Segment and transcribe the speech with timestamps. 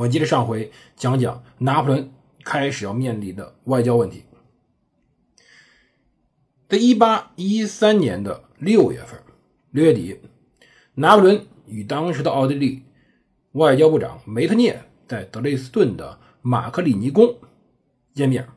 [0.00, 2.10] 我接着上回讲讲拿破仑
[2.42, 4.24] 开始要面临的外交问题。
[6.70, 9.20] 在一八一三年的六月份，
[9.72, 10.18] 六月底，
[10.94, 11.46] 拿破仑。
[11.66, 12.82] 与当时的奥地利
[13.52, 17.36] 外交部长梅特涅在德累斯顿的马克里尼宫
[18.12, 18.48] 见面，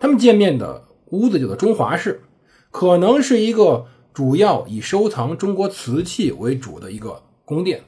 [0.00, 2.24] 他们见面的屋子叫做中华室，
[2.72, 7.84] 可能是一个主要以收藏中国瓷器为主的一个宫殿。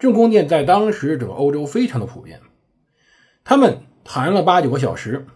[0.00, 2.40] 这种宫殿在当时整个欧洲非常的普遍。
[3.44, 5.26] 他们谈了八九个小时，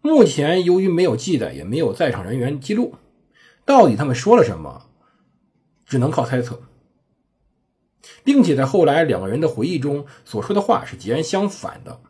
[0.00, 2.94] 目前由于没有记载，也没有在场人员记录，
[3.66, 4.86] 到底他们说了什么，
[5.84, 6.62] 只能靠猜测。
[8.24, 12.00] 并且在后来两个人的回忆中所说的话是截然相反的。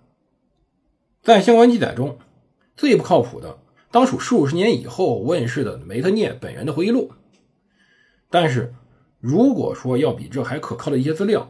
[1.22, 2.18] 在相关记载中，
[2.77, 3.58] 最不靠谱的
[3.90, 7.12] 当属数十年以后问世的梅特涅本人的回忆录。
[8.30, 8.72] 但是，
[9.22, 11.48] 如果说要比这还可靠的一些资料，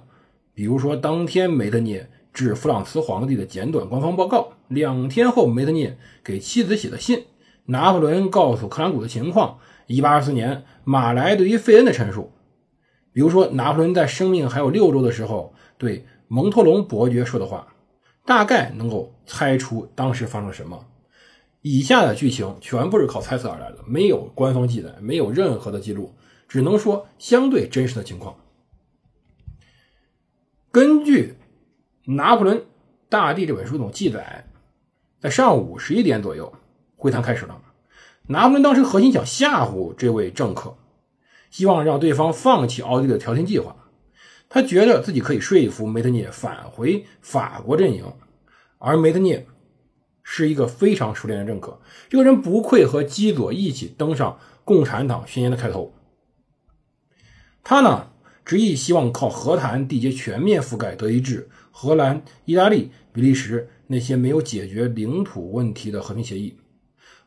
[0.52, 7.24] 比如说当天梅特涅致弗朗茨皇帝的简短官方报告，两天后梅特涅给妻子写的信，
[7.64, 12.30] 拿破仑告诉克兰古的情况，一八二四年马来对于费恩的陈述。
[13.10, 17.74] 比如说，拿破仑在生命还有六周的时候对蒙托龙伯爵说的话，
[18.26, 20.84] 大概能够猜出当时发生了什么。
[21.62, 26.12] 以下的剧情全部是靠猜测而来的，没有官方记载，没有任何的记录，
[26.52, 28.36] 只能说相对真实的情况。
[30.70, 31.34] 根据
[32.14, 32.66] 《拿破仑
[33.08, 34.44] 大帝》这本书中记载，
[35.18, 36.52] 在上午十一点左右，
[36.94, 37.58] 会谈开始了。
[38.26, 40.76] 拿破仑当时核心想吓唬这位政客。
[41.50, 43.74] 希望让对方放弃奥地利的调停计划，
[44.50, 48.04] 他觉得自己可以说服梅特涅返回法国阵营，
[48.76, 49.46] 而梅特涅
[50.22, 51.80] 是一个非常熟练的政客，
[52.10, 55.94] 这个人不愧和基佐一起登上共产党宣言的开头。
[57.64, 58.08] 他呢，
[58.44, 66.56] 执意希望靠和谈缔结全面覆盖德意志、荷兰、意大利、比利时那些没有解决领土问题的和平协议。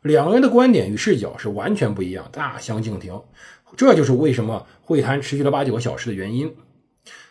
[0.02, 3.22] 两个人的观点与视角是完全不一样，大相径庭。
[3.76, 6.56] 这就是为什么会谈持续了八九个小时的原因。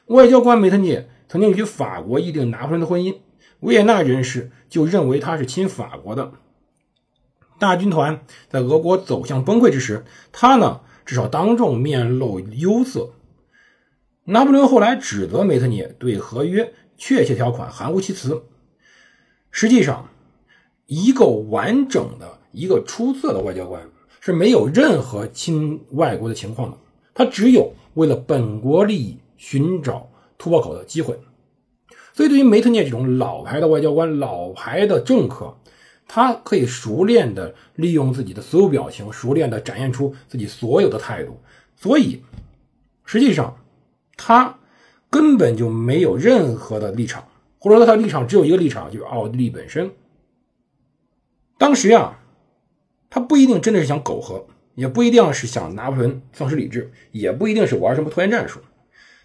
[0.06, 3.19] 外交官梅特涅曾经与法国议定拿破仑的婚姻，
[3.60, 6.32] 维也纳人士就认为他是亲法国的。
[7.59, 13.10] 大军团在俄国走向崩溃之时，他呢至少当众面露忧色。
[14.25, 18.42] 拿破仑后来指责梅特涅对合约确切条款含糊其辞。
[19.50, 20.09] 实际上，
[20.87, 23.82] 一个完整的、一个出色的外交官。
[24.26, 26.78] 是没有任何亲外国的情况的，
[27.12, 31.15] 他只有为了本国利益寻找突破口的机会。
[32.15, 35.54] 所以，对于梅特涅这种老牌的外交官、老牌的政客，
[36.06, 41.41] 他可以熟练的利用自己的所有表情，熟练的展现出自己所有的态度。
[41.76, 42.22] 所以，
[43.04, 43.56] 实际上
[44.16, 44.59] 他
[45.10, 47.26] 根本就没有任何的立场，
[47.59, 49.91] 或者说他的立场只有一个立场，就是奥地利本身。
[51.59, 52.19] 当时呀。
[53.10, 54.44] 他不一定真的是想苟合，
[54.75, 58.59] 也不一定是想拿破仑丧失理智，也不一定是玩什么拖延战术。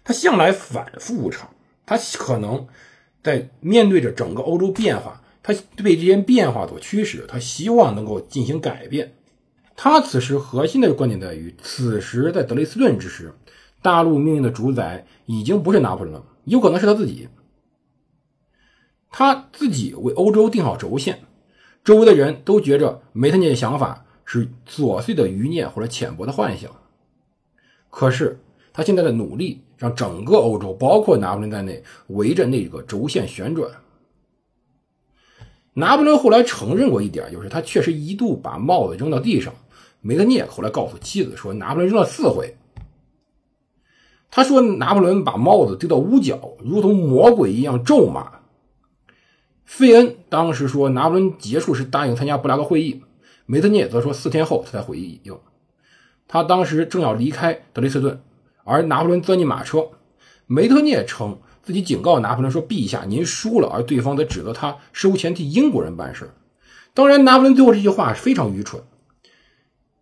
[0.04, 1.50] 他向来反复无常，
[1.84, 2.68] 他可能
[3.20, 9.14] 在面对着整个欧洲变化，他被这些变化所驱使，他希望能够进行改变。
[9.76, 13.34] 他此时核心的观点在于，此时在德累斯顿之时，
[13.80, 17.28] 大陆命运的主宰已经不是拿破仑了，有可能是他自己。
[19.10, 21.20] 他自己为欧洲定好轴线。
[21.82, 26.70] 周围的人都觉着梅特涅的想法是琐碎的余念或者浅薄的幻想，
[27.88, 28.38] 可是
[28.72, 33.70] 他现在的努力让整个欧洲，包括拿破仑在内，围着那个轴线旋转。
[35.74, 39.52] 拿破仑后来承认过一点，就是他确实一度把帽子扔到地上。
[40.00, 42.56] 梅特涅后来告诉妻子说，拿破仑扔了四回。
[44.30, 48.40] 他说拿破仑把帽子丢到屋角，如同魔鬼一样咒骂。
[49.64, 53.02] 费恩当时说，拿破仑结束时答应参加布拉格会议，
[53.46, 55.38] 梅特涅则说四天后他才回应。
[56.26, 58.20] 他当时正要离开德累斯顿，
[58.64, 59.88] 而拿破仑钻进马车。
[60.46, 61.38] 梅特涅称
[61.70, 66.30] 自己警告拿破仑说：“陛下，您输了。”而对方则指责他收钱替英国人办事。
[66.94, 68.82] 当然，拿破仑最后这句话是非常愚蠢，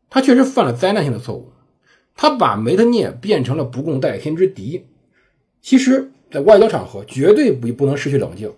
[0.08, 1.52] 他确实犯了灾难性的错误，
[2.16, 4.86] 他把梅特涅变成了不共戴天之敌。
[5.60, 8.50] 其实，在外交场合绝对不不能失去冷静。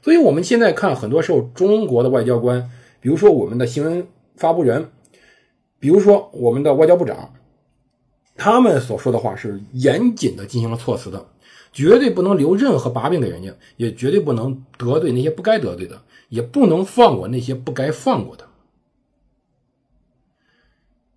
[0.00, 2.70] 所以我们现在看，很多时候中国的外交官，
[3.00, 4.06] 比如说我们的新闻
[4.36, 4.90] 发布人，
[5.80, 7.34] 比如说我们的外交部长，
[8.36, 11.26] 他们所说的话是严谨的进行了措辞的，
[11.72, 18.46] 绝对不能留任何把柄给人家，也绝对不能得罪那些不该得罪的，也不能放过那些不该放过的。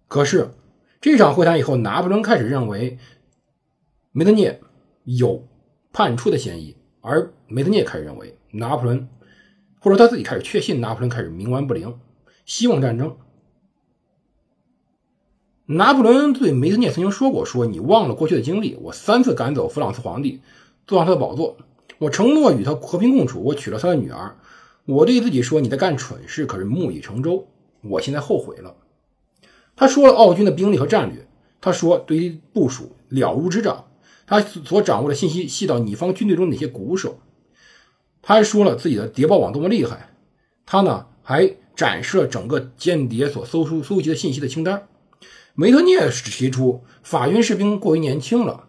[0.07, 0.49] 可是
[1.01, 2.97] 这场会谈以后，拿破仑开始认为
[4.11, 4.61] 梅德涅
[5.03, 5.47] 有
[5.91, 8.37] 叛出的嫌疑，而梅德涅开始认为。
[8.57, 9.09] 拿破仑，
[9.81, 11.99] 或者他自己开始确信拿破仑开始冥顽不灵，
[12.45, 13.17] 希望战争。
[15.67, 20.41] 拿破仑对梅特涅曾经说过：“说你忘了过去的经历，我三次赶走弗朗茨皇帝，
[20.85, 21.57] 坐上他的宝座，
[21.97, 24.35] 我承诺与他和平共处，我娶了他的女儿。
[24.85, 27.47] 我对自己说，你在干蠢事，可是木已成舟。
[27.81, 28.75] 我现在后悔了。”
[29.75, 31.27] 他说了奥军的兵力和战略，
[31.59, 33.85] 他说对于部署了如指掌，
[34.27, 37.17] 他所掌握的信息细到你方军队中哪些鼓手。
[38.21, 40.11] 他还说了自己的谍报网多么厉害，
[40.65, 44.87] 他呢还展示了整个间谍所搜出搜集的信息的清单。
[45.55, 48.67] 梅特涅提出法军士兵过于年轻了。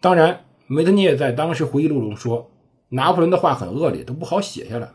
[0.00, 2.50] 当然，梅特涅在当时回忆录中说，
[2.90, 4.90] 拿破仑的话很恶劣，都不好写下来。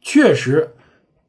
[0.00, 0.74] 确实，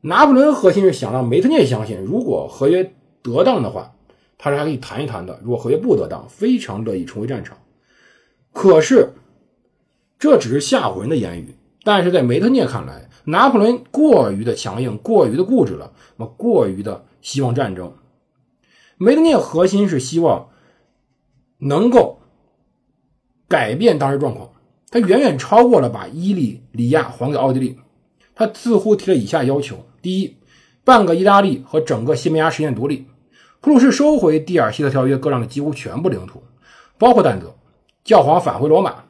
[0.02, 3.96] 拿破仑核心是想让梅特涅相信，如果合约得当的话，
[4.38, 7.58] 他是还可以谈一谈的；如果合约不得当，非常乐意重回战场。
[8.52, 9.14] 可是。
[10.22, 17.94] 这只是吓唬人的言语，但是在梅特涅看来，拿破仑过于的强硬，过于的固执了，那么过于的希望战争。
[18.98, 20.50] 梅德涅核心是希望
[21.60, 22.20] 能够
[23.48, 24.50] 改变当时状况，
[24.90, 27.78] 他远远超过了把伊利里亚还给奥地利，
[28.34, 30.38] 他似乎提了以下要求：第一，
[30.84, 33.06] 半个意大利和整个西班牙实现独立；
[33.62, 36.42] 普鲁士收回蒂尔希特条约割让的几乎全部领土，
[36.98, 37.50] 包括但泽；
[38.04, 39.04] 教皇返回罗马。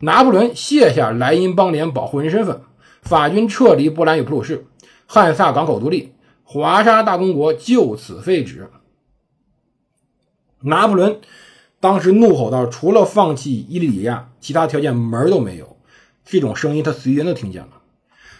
[0.00, 2.60] 拿破仑卸下莱茵邦联保护人身份，
[3.08, 4.66] 法军撤离波兰与普鲁士，
[5.06, 6.12] 汉萨港口独立，
[6.44, 8.68] 华沙大公国就此废止。
[10.60, 11.18] 拿破仑
[11.80, 15.78] 当时怒吼道：“除了放弃伊利里亚，其他条件门都没有。”
[16.22, 17.80] 这种声音他随缘都听见了。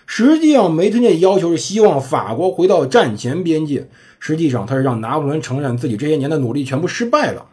[0.05, 3.89] 实际上，梅特涅要求是希望法国回到战前边界，
[4.19, 7.47] 实际上他是让拿破仑承认自己这些年的努力全部失败了。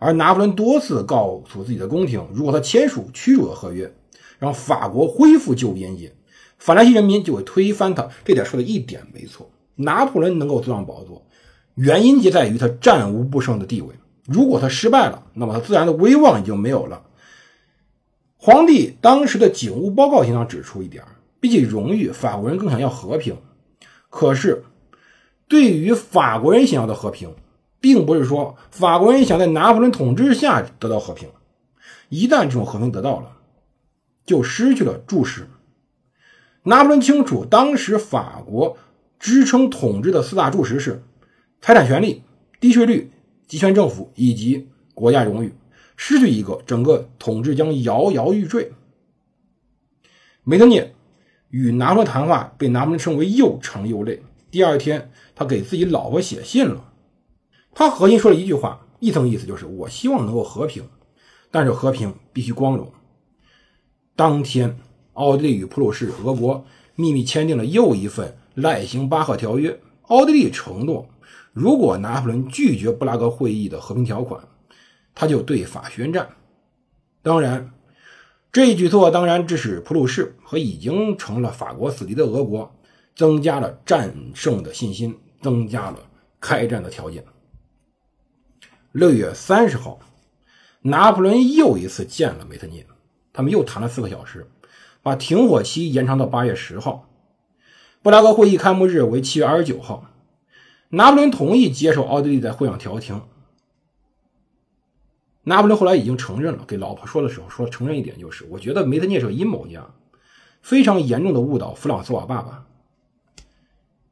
[0.00, 3.94] 而拿破仑多次告诉自己的宫廷，如果他签署屈辱的合约，
[4.40, 6.12] 让法国恢复旧边界，
[6.64, 8.08] 法兰西人民就会推翻他。
[8.24, 9.50] 这点说的一点没错。
[9.74, 11.26] 拿破仑能够坐上宝座，
[11.74, 13.88] 原因就在于他战无不胜的地位。
[14.24, 17.02] 如果他失败了，那么他自然的威望已经没有了。
[18.38, 21.04] 皇帝当时的警务报告经常指出一点：
[21.38, 23.36] 比起荣誉，法国人更想要和平。
[24.08, 24.64] 可是，
[25.46, 27.34] 对于法国人想要的和平，
[27.78, 31.28] 并不是说法国人想在拿破仑统治下得到和平，
[32.08, 33.36] 一旦这种和平得到了，
[34.24, 35.46] 就失去了注视。
[36.64, 38.76] 拿破仑清楚，当时法国
[39.18, 41.02] 支撑统治的四大柱石是
[41.60, 42.22] 财产权利、
[42.58, 43.10] 低税率、
[43.46, 45.54] 集权政府以及国家荣誉，
[45.96, 48.72] 失去一个，整个统治将摇摇欲坠。
[50.42, 50.94] 梅德涅
[51.50, 54.22] 与拿破仑谈话被拿破仑称为又长又累。
[54.50, 56.92] 第二天，他给自己老婆写信了。
[57.74, 60.88] 他核心说了一句话，一层意思就是我希望能够和平，
[61.50, 62.90] 但是和平必须光荣。
[64.16, 64.78] 当天，
[65.14, 69.80] 奥地利与普鲁士、俄国秘密签订了又一份赖辛巴赫条约。
[70.02, 71.08] 奥地利承诺，
[71.52, 74.46] 如果拿破仑拒绝布拉格会议的和平条款，
[75.14, 76.28] 他就对法宣战。
[77.22, 77.72] 当然，
[78.52, 82.70] 这一举措当然致使普鲁士和已经成了法国死敌的俄国
[83.16, 85.98] 增加了战胜的信心，增加了
[86.38, 87.24] 开战的条件。
[88.92, 89.98] 六月三十号，
[90.82, 92.86] 拿破仑又一次见了梅特涅，
[93.32, 94.46] 他们又谈了四个小时，
[95.04, 97.10] 把停火期延长到八月十号。
[98.02, 100.10] 布拉格会议开幕日为七月二十九号，
[100.88, 103.20] 拿破仑同意接受奥地利在会上调停。
[105.42, 109.86] 拿破仑后来已经承认了，给老婆说的时候说承认一点就是，我觉得梅特涅是阴谋家，
[110.62, 112.64] 非常严重的误导弗朗茨瓦爸爸。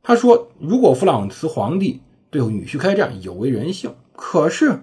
[0.03, 3.95] 他说，如果弗朗茨皇帝对女婿开战，有违人性。
[4.15, 4.83] 可是，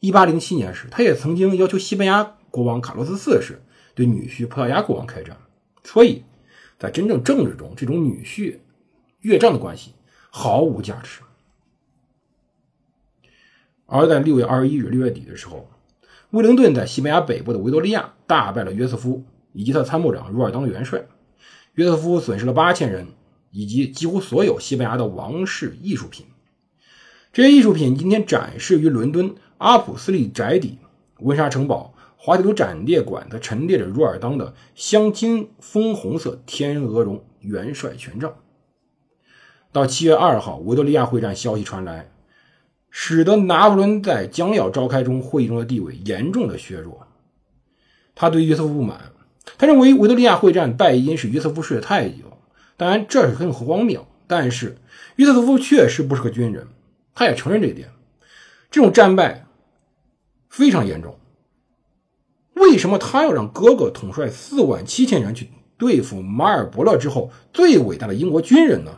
[0.00, 3.62] 一八零七年时，他也曾经要求西班牙国王卡洛斯四世
[3.96, 5.36] 对女婿葡萄牙国王开战。
[5.82, 6.22] 所以，
[6.78, 8.58] 在真正政治中，这种女婿
[9.20, 9.94] 越战的关系
[10.30, 11.20] 毫无价值。
[13.86, 15.68] 而在六月二十一日六月底的时候，
[16.30, 21.06] 威灵顿在西班牙北部的维多利亚大败了约瑟夫以及他参谋长若尔当元帅。
[21.74, 23.06] 约瑟夫损失了八千人
[23.50, 26.26] 以及几乎所有西班牙的王室艺术品。
[27.32, 30.78] 这些艺术品今天展示于伦敦阿普斯利宅邸，
[31.20, 31.94] 温莎城堡
[32.26, 38.34] 滑铁卢展列馆则陈列着若尔当的镶金枫红色天鹅绒元帅权杖。
[39.70, 42.10] 到七月二号，维多利亚会战消息传来，
[42.90, 47.06] 使得拿破仑在将要召开中会议中的地位严重的削弱。
[48.16, 49.12] 他对约瑟夫不满，
[49.56, 52.24] 他认为维多利亚会战败因是约瑟夫睡得太久。
[52.76, 54.78] 当然，这是很荒谬，但是
[55.14, 56.66] 约瑟夫确实不是个军人，
[57.14, 57.90] 他也承认这一点。
[58.68, 59.46] 这种战败
[60.48, 61.16] 非常严重。
[62.56, 65.48] 为什么他要让哥哥统帅四万七千人去
[65.78, 68.92] 对付马尔伯勒之后最伟大的英国军人呢？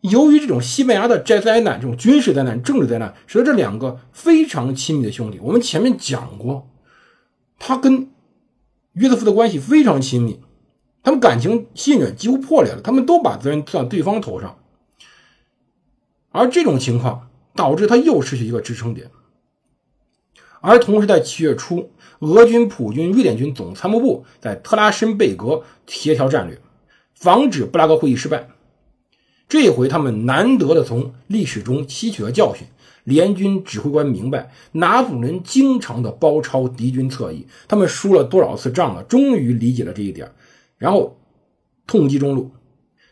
[0.00, 6.68] 由于这种西班牙的灾灾难，这种军事灾难、政治灾难，使得这两个非常亲密的兄弟，我们前面讲过，
[7.58, 8.10] 他跟
[8.94, 10.40] 约瑟夫的关系非常亲密，
[11.02, 14.58] 他们感情信任几乎破裂了，他们都把责任算对方头上，
[16.30, 19.10] 而这种情况导致他又失去一个支撑点。
[20.62, 21.90] 而同时，在七月初，
[22.20, 26.58] 俄军、普军、瑞典军总参谋部在特拉申贝格协调战略，
[27.14, 28.48] 防止布拉格会议失败。
[29.48, 32.66] 这回他们难得的从历史中吸取了教训，
[33.02, 40.30] 联军指挥官明白拿破仑经常的包抄敌军侧翼，他们输了多少次仗了，终于理解了这一点，
[40.78, 41.18] 然后
[41.86, 42.50] 痛击中路。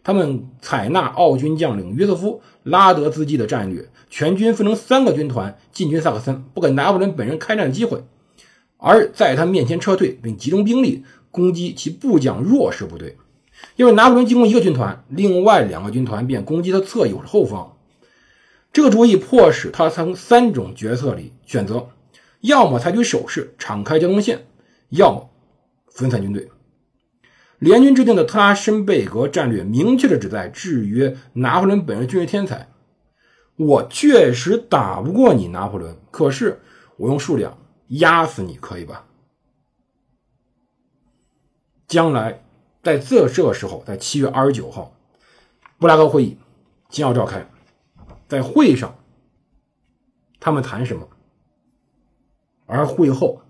[0.03, 8.03] 他们采纳奥军将领约瑟夫拉德兹基的战略，全军分成三个军团进军萨克森，不给拿破仑本人开战的机会，
[8.79, 13.17] 而在他面前撤退，并集中兵力攻击其部将弱势部队。
[13.77, 17.77] 因为拿破仑进攻一个军团，另外两个军团便攻击他侧翼或者后方。
[18.73, 21.89] 这个主意迫使他从三种决策里选择：
[22.41, 24.39] 要么采取守势，敞开交通线；
[24.89, 25.29] 要么
[25.89, 26.49] 分散军队。
[27.61, 32.69] 联军制定的特拉申贝格战略，明确的旨在制约拿破仑本人军事天才。
[33.57, 36.61] 我确实打不过你，拿破仑，可是
[36.97, 39.07] 我用数量压死你，可以吧？
[41.87, 42.43] 将来。
[42.83, 44.97] 在这这个时候，在七月二十九号，
[45.79, 46.39] 布拉格会议
[46.89, 47.47] 将要召开。
[48.27, 48.97] 在会上，
[50.41, 51.07] 他们谈什么？
[52.65, 53.43] 而会后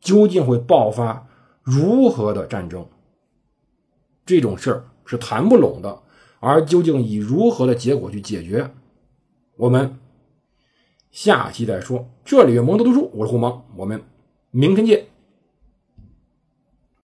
[0.00, 1.26] 究竟会爆发
[1.62, 2.86] 如何的战争？
[4.26, 6.02] 这种事儿是谈不拢的。
[6.40, 8.70] 而究竟以如何的结果去解决？
[9.56, 9.98] 我们
[11.10, 12.06] 下期再说。
[12.24, 14.02] 这里是蒙德读书，我是胡蒙，我们
[14.50, 15.06] 明天见。